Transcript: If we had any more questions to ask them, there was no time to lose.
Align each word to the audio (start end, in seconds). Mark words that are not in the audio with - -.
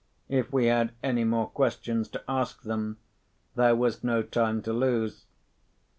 If 0.29 0.51
we 0.51 0.65
had 0.65 0.93
any 1.03 1.23
more 1.23 1.45
questions 1.47 2.09
to 2.09 2.23
ask 2.27 2.63
them, 2.63 2.97
there 3.53 3.75
was 3.75 4.03
no 4.03 4.23
time 4.23 4.63
to 4.63 4.73
lose. 4.73 5.25